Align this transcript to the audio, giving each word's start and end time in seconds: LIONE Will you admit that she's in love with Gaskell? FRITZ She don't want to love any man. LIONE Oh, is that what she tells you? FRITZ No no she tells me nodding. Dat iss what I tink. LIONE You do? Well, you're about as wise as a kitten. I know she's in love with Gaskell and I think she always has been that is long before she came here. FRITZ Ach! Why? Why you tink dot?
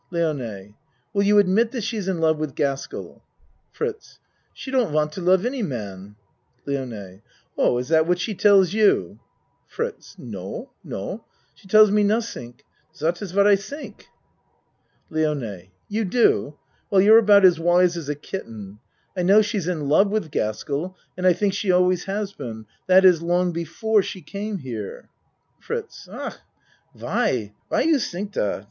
LIONE 0.09 0.73
Will 1.13 1.21
you 1.21 1.37
admit 1.37 1.69
that 1.73 1.83
she's 1.83 2.07
in 2.07 2.17
love 2.17 2.39
with 2.39 2.55
Gaskell? 2.55 3.23
FRITZ 3.71 4.17
She 4.51 4.71
don't 4.71 4.91
want 4.91 5.11
to 5.11 5.21
love 5.21 5.45
any 5.45 5.61
man. 5.61 6.15
LIONE 6.65 7.21
Oh, 7.55 7.77
is 7.77 7.89
that 7.89 8.07
what 8.07 8.17
she 8.17 8.33
tells 8.33 8.73
you? 8.73 9.19
FRITZ 9.67 10.15
No 10.17 10.71
no 10.83 11.23
she 11.53 11.67
tells 11.67 11.91
me 11.91 12.01
nodding. 12.03 12.55
Dat 12.99 13.21
iss 13.21 13.35
what 13.35 13.45
I 13.45 13.53
tink. 13.55 14.05
LIONE 15.11 15.67
You 15.87 16.05
do? 16.05 16.57
Well, 16.89 16.99
you're 16.99 17.19
about 17.19 17.45
as 17.45 17.59
wise 17.59 17.95
as 17.95 18.09
a 18.09 18.15
kitten. 18.15 18.79
I 19.15 19.21
know 19.21 19.43
she's 19.43 19.67
in 19.67 19.87
love 19.87 20.09
with 20.09 20.31
Gaskell 20.31 20.97
and 21.15 21.27
I 21.27 21.33
think 21.33 21.53
she 21.53 21.71
always 21.71 22.05
has 22.05 22.33
been 22.33 22.65
that 22.87 23.05
is 23.05 23.21
long 23.21 23.51
before 23.51 24.01
she 24.01 24.23
came 24.23 24.57
here. 24.57 25.09
FRITZ 25.59 26.09
Ach! 26.11 26.33
Why? 26.93 27.53
Why 27.69 27.81
you 27.81 27.97
tink 27.97 28.31
dot? 28.31 28.59